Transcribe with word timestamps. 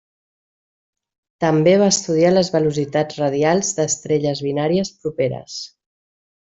També 1.45 1.75
va 1.83 1.91
estudiar 1.95 2.33
les 2.33 2.51
velocitats 2.57 3.21
radials 3.23 3.73
d'estrelles 3.81 4.45
binàries 4.51 4.95
properes. 5.05 5.63